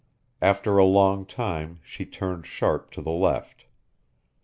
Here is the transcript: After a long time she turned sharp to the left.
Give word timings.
After 0.41 0.79
a 0.79 0.83
long 0.83 1.27
time 1.27 1.77
she 1.83 2.07
turned 2.07 2.47
sharp 2.47 2.89
to 2.93 3.03
the 3.03 3.11
left. 3.11 3.65